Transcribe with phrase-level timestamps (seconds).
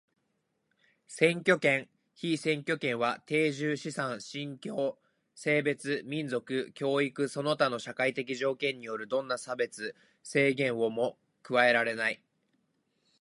[1.07, 4.97] 選挙権、被選挙権は定住、資産、信教、
[5.35, 12.19] 性別、民族、教育その他の社会的条件によるどんな差別、制限をも加えられない。